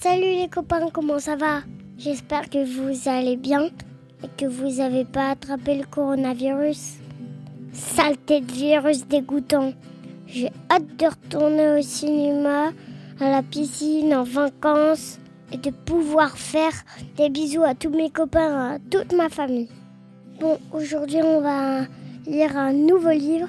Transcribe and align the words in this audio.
Salut 0.00 0.36
les 0.36 0.48
copains, 0.48 0.88
comment 0.92 1.18
ça 1.18 1.36
va? 1.36 1.62
J'espère 1.96 2.50
que 2.50 2.64
vous 2.64 3.08
allez 3.08 3.36
bien 3.36 3.70
et 4.22 4.28
que 4.36 4.44
vous 4.44 4.76
n'avez 4.76 5.04
pas 5.04 5.30
attrapé 5.30 5.74
le 5.74 5.84
coronavirus. 5.84 6.98
Saleté 7.72 8.40
de 8.40 8.52
virus 8.52 9.06
dégoûtant. 9.06 9.72
J'ai 10.26 10.50
hâte 10.70 10.96
de 10.96 11.06
retourner 11.06 11.78
au 11.78 11.82
cinéma, 11.82 12.72
à 13.20 13.30
la 13.30 13.42
piscine, 13.42 14.14
en 14.14 14.22
vacances 14.22 15.18
et 15.50 15.56
de 15.56 15.70
pouvoir 15.70 16.36
faire 16.36 16.72
des 17.16 17.30
bisous 17.30 17.64
à 17.64 17.74
tous 17.74 17.90
mes 17.90 18.10
copains, 18.10 18.74
à 18.74 18.78
toute 18.78 19.14
ma 19.14 19.30
famille. 19.30 19.70
Bon, 20.38 20.58
aujourd'hui 20.72 21.22
on 21.22 21.40
va 21.40 21.86
lire 22.26 22.56
un 22.56 22.74
nouveau 22.74 23.12
livre. 23.12 23.48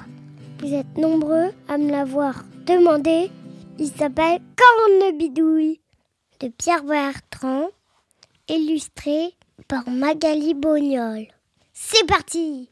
Vous 0.60 0.72
êtes 0.72 0.96
nombreux 0.96 1.50
à 1.68 1.76
me 1.76 1.90
l'avoir 1.90 2.44
demandé. 2.66 3.30
Il 3.78 3.88
s'appelle 3.88 4.40
Corne 4.56 5.16
bidouille 5.18 5.80
de 6.40 6.48
Pierre 6.48 6.84
Bertrand, 6.84 7.68
illustré 8.48 9.34
par 9.66 9.88
Magali 9.88 10.54
Bognol. 10.54 11.26
C'est 11.72 12.06
parti 12.06 12.70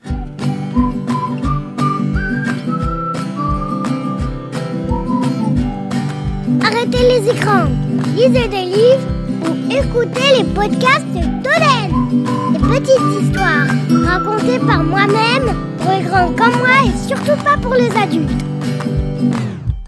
Arrêtez 6.62 6.98
les 6.98 7.30
écrans, 7.30 7.68
lisez 8.14 8.48
des 8.48 8.64
livres 8.64 9.08
ou 9.42 9.72
écoutez 9.72 10.38
les 10.38 10.44
podcasts 10.44 11.06
d'Oden. 11.06 12.22
Des 12.52 12.58
petites 12.58 13.22
histoires 13.22 13.66
racontées 14.04 14.60
par 14.60 14.84
moi-même 14.84 15.56
pour 15.78 15.90
les 15.90 16.02
grands 16.02 16.32
comme 16.34 16.58
moi 16.58 16.84
et 16.86 17.08
surtout 17.08 17.42
pas 17.42 17.56
pour 17.56 17.74
les 17.74 17.90
adultes. 17.96 18.30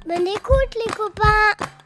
Bonne 0.06 0.26
écoute 0.26 0.74
les 0.84 0.92
copains 0.92 1.77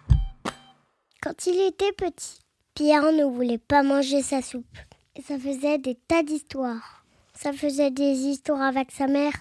Quand 1.23 1.47
il 1.47 1.61
était 1.61 1.93
petit, 1.93 2.41
Pierre 2.75 3.13
ne 3.13 3.23
voulait 3.23 3.57
pas 3.57 3.85
manger 3.85 4.23
sa 4.23 4.43
soupe. 4.43 4.77
Et 5.15 5.23
ça 5.23 5.39
faisait 5.39 5.79
des 5.79 5.95
tas 5.95 6.25
d'histoires. 6.25 7.05
Ça 7.33 7.53
faisait 7.53 7.93
des 7.93 8.27
histoires 8.27 8.63
avec 8.63 8.91
sa 8.91 9.07
mère. 9.07 9.33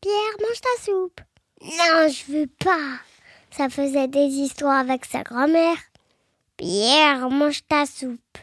Pierre, 0.00 0.14
mange 0.40 0.60
ta 0.60 0.82
soupe. 0.82 1.20
Non, 1.62 2.08
je 2.08 2.32
veux 2.32 2.46
pas. 2.48 2.98
Ça 3.52 3.68
faisait 3.68 4.08
des 4.08 4.26
histoires 4.26 4.80
avec 4.80 5.04
sa 5.04 5.22
grand-mère. 5.22 5.76
Pierre, 6.56 7.30
mange 7.30 7.64
ta 7.68 7.86
soupe. 7.86 8.38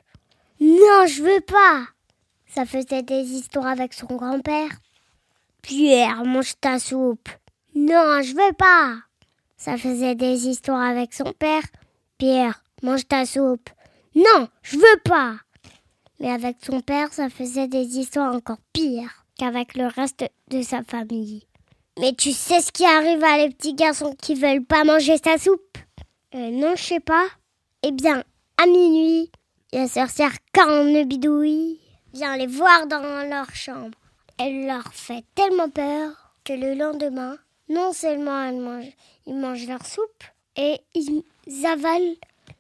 Non, 0.61 1.07
je 1.07 1.23
veux 1.23 1.41
pas. 1.41 1.87
Ça 2.47 2.65
faisait 2.65 3.03
des 3.03 3.33
histoires 3.33 3.67
avec 3.67 3.93
son 3.93 4.07
grand-père. 4.07 4.71
Pierre, 5.61 6.23
mange 6.23 6.53
ta 6.61 6.79
soupe. 6.79 7.27
Non, 7.75 8.21
je 8.21 8.33
veux 8.33 8.53
pas. 8.53 8.95
Ça 9.57 9.77
faisait 9.77 10.15
des 10.15 10.47
histoires 10.47 10.87
avec 10.89 11.13
son 11.13 11.33
père. 11.33 11.63
Pierre, 12.17 12.63
mange 12.83 13.07
ta 13.07 13.25
soupe. 13.25 13.69
Non, 14.15 14.47
je 14.61 14.77
veux 14.77 14.99
pas. 15.03 15.35
Mais 16.19 16.31
avec 16.31 16.57
son 16.63 16.81
père, 16.81 17.13
ça 17.13 17.29
faisait 17.29 17.67
des 17.67 17.99
histoires 17.99 18.33
encore 18.33 18.57
pires 18.73 19.25
qu'avec 19.37 19.75
le 19.75 19.87
reste 19.87 20.25
de 20.49 20.61
sa 20.61 20.83
famille. 20.83 21.47
Mais 21.99 22.13
tu 22.13 22.31
sais 22.31 22.61
ce 22.61 22.71
qui 22.71 22.85
arrive 22.85 23.23
à 23.23 23.37
les 23.37 23.49
petits 23.49 23.73
garçons 23.73 24.15
qui 24.19 24.35
veulent 24.35 24.65
pas 24.65 24.83
manger 24.83 25.17
sa 25.23 25.37
soupe? 25.37 25.77
Euh, 26.35 26.49
Non, 26.51 26.75
je 26.75 26.83
sais 26.83 26.99
pas. 26.99 27.25
Eh 27.83 27.91
bien, 27.91 28.23
à 28.57 28.65
minuit, 28.65 29.31
la 29.73 29.87
sorcière 29.87 30.33
Cornebidouille 30.53 31.79
vient 32.13 32.37
les 32.37 32.47
voir 32.47 32.87
dans 32.87 33.27
leur 33.29 33.53
chambre. 33.53 33.97
Elle 34.39 34.65
leur 34.65 34.93
fait 34.93 35.23
tellement 35.35 35.69
peur 35.69 36.33
que 36.43 36.53
le 36.53 36.73
lendemain, 36.75 37.37
non 37.69 37.93
seulement 37.93 38.47
ils 39.25 39.35
mangent 39.35 39.67
leur 39.67 39.85
soupe, 39.85 40.23
et 40.55 40.79
ils 40.95 41.23
avalent 41.65 42.15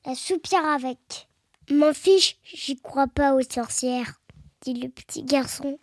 la 0.05 0.15
soupière 0.15 0.65
avec. 0.65 1.27
M'en 1.69 1.93
fiche, 1.93 2.37
j'y 2.43 2.77
crois 2.77 3.07
pas 3.07 3.33
aux 3.33 3.41
sorcières, 3.41 4.13
dit 4.61 4.73
le 4.73 4.89
petit 4.89 5.23
garçon. 5.23 5.77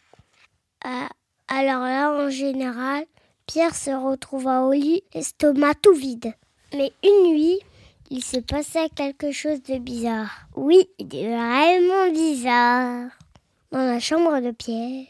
Euh, 0.87 1.07
alors 1.49 1.83
là, 1.83 2.11
en 2.13 2.31
général, 2.31 3.05
Pierre 3.47 3.75
se 3.75 3.91
retrouva 3.91 4.63
au 4.63 4.73
lit, 4.73 5.03
l'estomac 5.15 5.75
tout 5.75 5.93
vide. 5.93 6.33
Mais 6.73 6.93
une 7.03 7.33
nuit, 7.33 7.59
il 8.11 8.25
se 8.25 8.39
passait 8.39 8.89
quelque 8.89 9.33
chose 9.33 9.63
de 9.63 9.79
bizarre. 9.79 10.47
Oui, 10.57 10.89
vraiment 10.99 12.11
bizarre. 12.11 13.11
Dans 13.71 13.85
la 13.85 14.01
chambre 14.01 14.41
de 14.41 14.51
Pierre, 14.51 15.07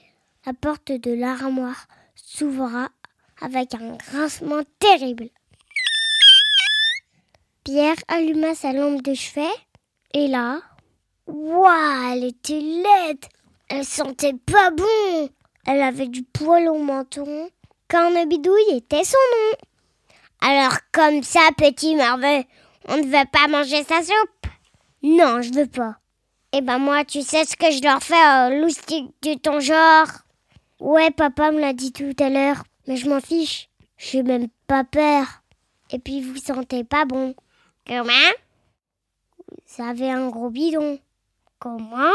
la 0.46 0.52
porte 0.52 0.90
de 0.90 1.12
l'armoire 1.12 1.86
s'ouvra 2.16 2.88
avec 3.40 3.74
un 3.74 3.96
grincement 3.96 4.62
terrible. 4.78 5.28
Pierre 7.64 7.96
alluma 8.08 8.54
sa 8.54 8.74
lampe 8.74 9.00
de 9.00 9.14
chevet 9.14 9.48
et 10.12 10.28
là, 10.28 10.60
waouh, 11.26 12.12
elle 12.12 12.24
était 12.24 12.60
laide. 12.60 13.24
Elle 13.70 13.86
sentait 13.86 14.34
pas 14.34 14.70
bon. 14.70 15.30
Elle 15.66 15.80
avait 15.80 16.08
du 16.08 16.22
poil 16.24 16.68
au 16.68 16.76
menton. 16.76 17.48
Cornebidouille 17.88 18.76
était 18.76 19.04
son 19.04 19.16
nom. 19.16 19.56
Alors 20.42 20.76
comme 20.92 21.22
ça, 21.22 21.40
petit 21.56 21.94
merveilleux, 21.94 22.44
on 22.86 22.98
ne 22.98 23.04
veut 23.04 23.28
pas 23.32 23.48
manger 23.48 23.82
sa 23.84 24.02
soupe 24.02 24.46
Non, 25.02 25.40
je 25.40 25.54
veux 25.54 25.66
pas. 25.66 25.96
Eh 26.52 26.60
ben 26.60 26.78
moi, 26.78 27.06
tu 27.06 27.22
sais 27.22 27.46
ce 27.46 27.56
que 27.56 27.70
je 27.70 27.82
leur 27.82 28.02
fais 28.02 28.14
aux 28.14 28.60
loustiques 28.60 29.14
de 29.22 29.38
ton 29.38 29.60
genre 29.60 30.08
Ouais, 30.80 31.10
papa 31.10 31.50
me 31.50 31.60
l'a 31.60 31.72
dit 31.72 31.92
tout 31.92 32.14
à 32.18 32.28
l'heure, 32.28 32.62
mais 32.86 32.98
je 32.98 33.08
m'en 33.08 33.22
fiche. 33.22 33.70
J'ai 33.96 34.22
même 34.22 34.48
pas 34.66 34.84
peur. 34.84 35.24
Et 35.90 35.98
puis 35.98 36.20
vous 36.20 36.36
sentez 36.36 36.84
pas 36.84 37.06
bon. 37.06 37.34
Comment 37.86 38.12
Vous 39.66 39.84
avez 39.84 40.10
un 40.10 40.30
gros 40.30 40.48
bidon. 40.48 40.98
Comment 41.58 42.14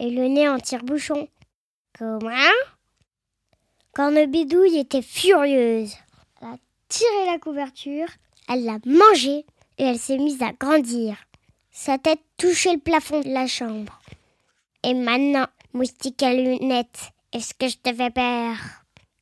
Et 0.00 0.10
le 0.10 0.26
nez 0.26 0.48
en 0.48 0.58
tire-bouchon. 0.58 1.28
Comment 1.96 2.52
Cornebidouille 3.92 4.78
était 4.78 5.02
furieuse. 5.02 5.94
Elle 6.42 6.48
a 6.48 6.56
tiré 6.88 7.26
la 7.26 7.38
couverture, 7.38 8.08
elle 8.48 8.64
l'a 8.64 8.78
mangée 8.84 9.46
et 9.78 9.84
elle 9.84 9.98
s'est 9.98 10.18
mise 10.18 10.42
à 10.42 10.52
grandir. 10.52 11.16
Sa 11.70 11.98
tête 11.98 12.22
touchait 12.36 12.74
le 12.74 12.80
plafond 12.80 13.20
de 13.20 13.32
la 13.32 13.46
chambre. 13.46 14.00
Et 14.82 14.92
maintenant, 14.92 15.46
moustique 15.72 16.22
à 16.24 16.34
lunettes, 16.34 17.10
est-ce 17.32 17.54
que 17.54 17.68
je 17.68 17.76
te 17.76 17.94
fais 17.94 18.10
peur? 18.10 18.56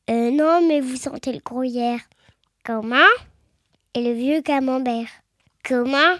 Euh 0.09 0.31
non, 0.31 0.67
mais 0.67 0.81
vous 0.81 0.97
sentez 0.97 1.33
le 1.33 1.41
gruyère. 1.41 2.01
Comment? 2.65 2.97
Et 3.95 4.03
le 4.03 4.13
vieux 4.15 4.41
camembert. 4.41 5.09
Comment 5.67 6.17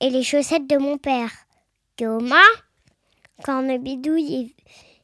Et 0.00 0.08
les 0.08 0.22
chaussettes 0.22 0.68
de 0.68 0.76
mon 0.76 0.98
père. 0.98 1.32
Comment 1.98 2.36
Cornebidouille 3.42 4.52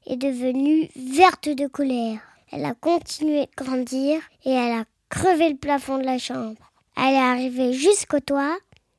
est, 0.07 0.13
est 0.13 0.17
devenue 0.17 0.89
verte 0.95 1.49
de 1.49 1.67
colère. 1.67 2.21
Elle 2.53 2.67
a 2.67 2.75
continué 2.75 3.47
de 3.47 3.65
grandir 3.65 4.21
et 4.45 4.53
elle 4.53 4.79
a 4.79 4.85
crevé 5.09 5.49
le 5.49 5.57
plafond 5.57 5.99
de 5.99 6.05
la 6.05 6.19
chambre. 6.19 6.71
Elle 6.97 7.15
est 7.15 7.19
arrivée 7.19 7.73
jusqu'au 7.73 8.21
toit 8.21 8.57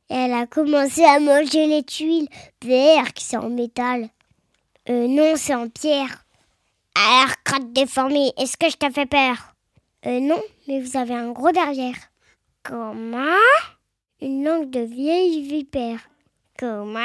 et 0.09 0.15
elle 0.15 0.33
a 0.33 0.45
commencé 0.45 1.05
à 1.05 1.21
manger 1.21 1.67
les 1.67 1.83
tuiles 1.83 2.27
vertes 2.61 3.13
qui 3.13 3.23
sont 3.23 3.37
en 3.37 3.49
métal. 3.49 4.09
Euh, 4.89 5.07
non, 5.07 5.35
c'est 5.37 5.55
en 5.55 5.69
pierre. 5.69 6.25
Alors, 6.95 7.33
crotte 7.45 7.71
déformée, 7.71 8.33
est-ce 8.37 8.57
que 8.57 8.69
je 8.69 8.75
t'ai 8.75 8.91
fait 8.91 9.05
peur? 9.05 9.55
Euh, 10.05 10.19
non, 10.19 10.41
mais 10.67 10.81
vous 10.81 10.97
avez 10.97 11.13
un 11.13 11.31
gros 11.31 11.51
derrière. 11.51 11.95
Comment? 12.61 13.39
Une 14.21 14.45
langue 14.45 14.69
de 14.69 14.79
vieille 14.79 15.41
vipère. 15.41 15.99
Comment 16.57 17.01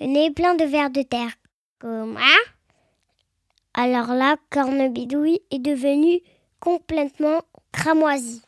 Le 0.00 0.06
nez 0.06 0.30
plein 0.30 0.54
de 0.54 0.64
vers 0.64 0.88
de 0.88 1.02
terre. 1.02 1.32
Comment 1.78 2.20
Alors 3.74 4.14
là, 4.14 4.36
Cornebidouille 4.48 5.42
est 5.50 5.58
devenue 5.58 6.20
complètement 6.58 7.42
cramoisie. 7.70 8.40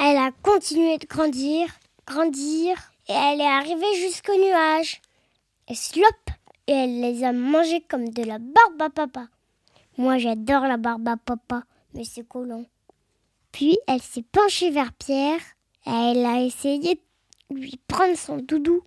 Elle 0.00 0.16
a 0.16 0.32
continué 0.42 0.98
de 0.98 1.06
grandir, 1.06 1.68
grandir, 2.08 2.76
et 3.08 3.12
elle 3.12 3.40
est 3.40 3.44
arrivée 3.44 3.94
jusqu'au 4.00 4.34
nuage. 4.34 5.00
Et 5.68 5.76
slop, 5.76 6.02
et 6.66 6.72
elle 6.72 7.00
les 7.00 7.22
a 7.22 7.32
mangés 7.32 7.84
comme 7.88 8.08
de 8.08 8.24
la 8.24 8.38
barbe 8.38 8.82
à 8.82 8.90
papa. 8.90 9.28
Moi, 9.96 10.18
j'adore 10.18 10.62
la 10.62 10.76
barbe 10.76 11.06
à 11.06 11.16
papa, 11.16 11.62
mais 11.94 12.04
c'est. 12.04 12.26
Puis, 13.52 13.78
elle 13.86 14.02
s'est 14.02 14.24
penchée 14.24 14.70
vers 14.70 14.92
Pierre, 14.92 15.40
et 15.86 15.90
elle 15.90 16.26
a 16.26 16.42
essayé 16.42 17.00
lui 17.50 17.80
prendre 17.88 18.16
son 18.16 18.38
doudou. 18.38 18.82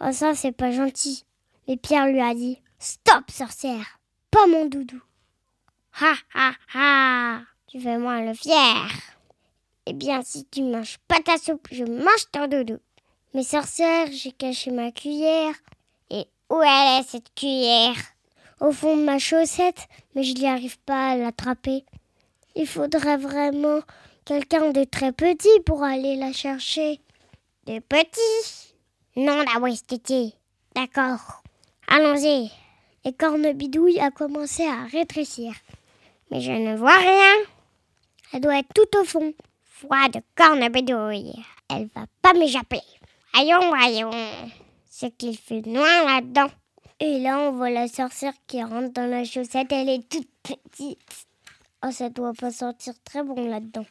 Oh, 0.00 0.12
ça, 0.12 0.34
c'est 0.34 0.52
pas 0.52 0.70
gentil. 0.70 1.24
Mais 1.68 1.76
Pierre 1.76 2.06
lui 2.06 2.20
a 2.20 2.34
dit 2.34 2.58
Stop, 2.78 3.30
sorcière, 3.30 4.00
pas 4.30 4.46
mon 4.46 4.66
doudou. 4.66 5.00
Ha 6.00 6.14
ha 6.34 6.52
ha 6.74 7.40
Tu 7.66 7.80
fais 7.80 7.98
moi 7.98 8.22
le 8.22 8.34
fier. 8.34 8.88
Eh 9.86 9.92
bien, 9.92 10.22
si 10.22 10.46
tu 10.46 10.62
manges 10.62 10.98
pas 11.08 11.20
ta 11.20 11.36
soupe, 11.36 11.68
je 11.70 11.84
mange 11.84 12.30
ton 12.32 12.46
doudou. 12.46 12.78
Mais 13.34 13.42
sorcière, 13.42 14.08
j'ai 14.10 14.32
caché 14.32 14.70
ma 14.70 14.90
cuillère. 14.90 15.54
Et 16.10 16.26
où 16.48 16.62
est 16.62 17.02
cette 17.06 17.34
cuillère? 17.34 17.96
Au 18.60 18.72
fond 18.72 18.96
de 18.96 19.02
ma 19.02 19.18
chaussette, 19.18 19.88
mais 20.14 20.22
je 20.22 20.34
n'y 20.34 20.46
arrive 20.46 20.78
pas 20.80 21.10
à 21.10 21.16
l'attraper. 21.16 21.84
Il 22.56 22.66
faudrait 22.66 23.16
vraiment 23.16 23.80
quelqu'un 24.24 24.70
de 24.70 24.84
très 24.84 25.12
petit 25.12 25.60
pour 25.64 25.82
aller 25.82 26.16
la 26.16 26.32
chercher. 26.32 27.00
Petit 27.78 28.74
Non, 29.16 29.42
la 29.42 29.60
Westiti. 29.60 30.34
d'accord. 30.74 31.42
Allons-y. 31.86 32.50
Et 33.04 33.12
Cornebidouille 33.12 34.00
a 34.00 34.10
commencé 34.10 34.66
à 34.66 34.84
rétrécir. 34.86 35.52
Mais 36.30 36.40
je 36.40 36.52
ne 36.52 36.76
vois 36.76 36.96
rien. 36.98 37.34
Elle 38.32 38.40
doit 38.40 38.58
être 38.58 38.72
tout 38.74 38.98
au 38.98 39.04
fond. 39.04 39.32
Foi 39.64 40.08
de 40.08 40.20
Cornebidouille. 40.34 41.34
Elle 41.68 41.88
va 41.94 42.06
pas 42.22 42.32
m'échapper. 42.32 42.80
Voyons, 43.34 43.68
voyons. 43.68 44.10
C'est 44.88 45.16
qu'il 45.16 45.36
fait 45.38 45.64
noir 45.66 46.04
là-dedans. 46.06 46.50
Et 46.98 47.20
là, 47.20 47.38
on 47.38 47.52
voit 47.52 47.70
la 47.70 47.88
sorcière 47.88 48.34
qui 48.46 48.62
rentre 48.62 48.92
dans 48.92 49.08
la 49.08 49.24
chaussette. 49.24 49.72
Elle 49.72 49.88
est 49.88 50.08
toute 50.08 50.28
petite. 50.42 50.98
Oh, 51.84 51.90
ça 51.90 52.10
doit 52.10 52.34
pas 52.34 52.50
sentir 52.50 52.92
très 53.04 53.22
bon 53.22 53.48
là-dedans. 53.48 53.86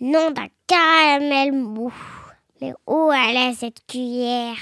Non 0.00 0.30
d'un 0.30 0.48
caramel 0.66 1.52
mou. 1.52 1.92
Mais 2.60 2.72
où 2.86 3.12
est 3.12 3.54
cette 3.54 3.86
cuillère? 3.86 4.56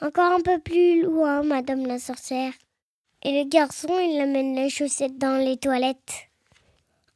Encore 0.00 0.32
un 0.32 0.40
peu 0.40 0.58
plus 0.58 1.02
loin, 1.02 1.42
madame 1.42 1.86
la 1.86 1.98
sorcière. 1.98 2.52
Et 3.22 3.42
le 3.42 3.48
garçon, 3.48 3.98
il 4.00 4.20
amène 4.20 4.54
les 4.56 4.68
chaussettes 4.68 5.16
dans 5.16 5.42
les 5.42 5.56
toilettes. 5.56 6.28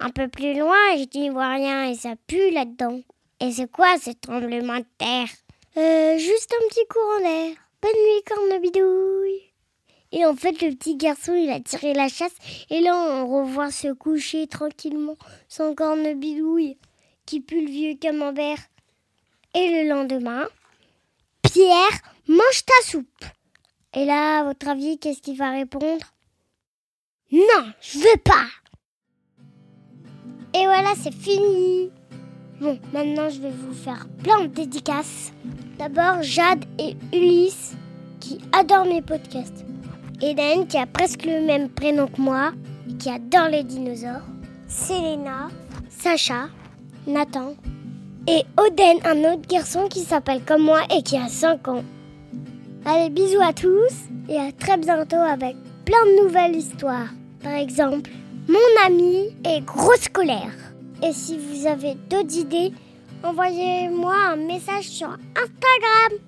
Un 0.00 0.10
peu 0.10 0.28
plus 0.28 0.54
loin, 0.54 0.76
je 0.96 1.18
n'y 1.18 1.28
vois 1.28 1.50
rien 1.50 1.90
et 1.90 1.96
ça 1.96 2.14
pue 2.28 2.50
là-dedans. 2.50 3.00
Et 3.40 3.50
c'est 3.50 3.70
quoi 3.70 3.98
ce 3.98 4.10
tremblement 4.10 4.78
de 4.78 4.86
terre? 4.96 5.28
Euh, 5.76 6.18
juste 6.18 6.54
un 6.54 6.68
petit 6.68 6.86
courant 6.88 7.20
d'air. 7.20 7.56
Bonne 7.82 7.90
nuit, 7.92 8.22
cornebidouille. 8.24 9.52
Et 10.12 10.24
en 10.24 10.34
fait, 10.34 10.62
le 10.62 10.74
petit 10.74 10.96
garçon, 10.96 11.34
il 11.34 11.50
a 11.50 11.60
tiré 11.60 11.92
la 11.92 12.08
chasse. 12.08 12.34
Et 12.70 12.80
là, 12.80 12.96
on 12.96 13.26
revoit 13.26 13.70
se 13.70 13.92
coucher 13.92 14.46
tranquillement 14.46 15.16
son 15.48 15.74
cornebidouille 15.74 16.78
qui 17.26 17.40
pue 17.40 17.64
le 17.64 17.70
vieux 17.70 17.94
camembert. 17.94 18.58
Et 19.54 19.82
le 19.82 19.88
lendemain, 19.88 20.46
Pierre, 21.42 22.02
mange 22.28 22.64
ta 22.64 22.86
soupe. 22.86 23.24
Et 23.94 24.04
là, 24.04 24.40
à 24.40 24.44
votre 24.44 24.68
avis, 24.68 24.98
qu'est-ce 24.98 25.22
qu'il 25.22 25.38
va 25.38 25.50
répondre? 25.50 26.04
Non, 27.32 27.72
je 27.80 27.98
veux 27.98 28.20
pas. 28.24 28.46
Et 30.54 30.64
voilà, 30.64 30.94
c'est 30.96 31.14
fini. 31.14 31.90
Bon, 32.60 32.78
maintenant, 32.92 33.28
je 33.30 33.40
vais 33.40 33.50
vous 33.50 33.72
faire 33.72 34.06
plein 34.22 34.42
de 34.42 34.46
dédicaces. 34.48 35.32
D'abord, 35.78 36.22
Jade 36.22 36.64
et 36.78 36.96
Ulysse, 37.12 37.74
qui 38.20 38.38
adorent 38.52 38.86
mes 38.86 39.02
podcasts. 39.02 39.64
Eden, 40.20 40.66
qui 40.66 40.76
a 40.76 40.86
presque 40.86 41.24
le 41.24 41.40
même 41.46 41.70
prénom 41.70 42.08
que 42.08 42.20
moi, 42.20 42.52
et 42.88 42.94
qui 42.94 43.10
adore 43.10 43.48
les 43.48 43.62
dinosaures. 43.62 44.26
Selena, 44.68 45.48
Sacha, 45.88 46.48
Nathan, 47.06 47.54
et 48.28 48.44
Oden, 48.58 48.98
un 49.04 49.32
autre 49.32 49.48
garçon 49.48 49.88
qui 49.88 50.00
s'appelle 50.00 50.42
comme 50.44 50.62
moi 50.62 50.80
et 50.94 51.02
qui 51.02 51.16
a 51.16 51.28
5 51.28 51.66
ans. 51.68 51.84
Allez, 52.84 53.08
bisous 53.08 53.40
à 53.40 53.54
tous 53.54 53.94
et 54.28 54.36
à 54.36 54.52
très 54.52 54.76
bientôt 54.76 55.16
avec 55.16 55.56
plein 55.86 56.04
de 56.04 56.24
nouvelles 56.24 56.56
histoires. 56.56 57.08
Par 57.42 57.54
exemple, 57.54 58.10
mon 58.46 58.84
ami 58.84 59.34
est 59.44 59.64
grosse 59.64 60.08
colère. 60.08 60.52
Et 61.02 61.12
si 61.12 61.38
vous 61.38 61.66
avez 61.66 61.94
d'autres 62.10 62.36
idées, 62.36 62.72
envoyez-moi 63.22 64.14
un 64.32 64.36
message 64.36 64.88
sur 64.88 65.08
Instagram. 65.08 66.18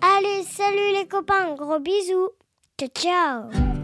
Allez, 0.00 0.44
salut 0.44 0.98
les 1.00 1.08
copains, 1.08 1.54
gros 1.56 1.80
bisous. 1.80 2.30
Ciao 2.78 2.88
ciao 2.94 3.77